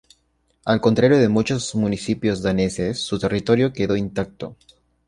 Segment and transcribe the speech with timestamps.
[0.65, 4.55] Al contrario de muchos municipios daneses, su territorio quedó intacto.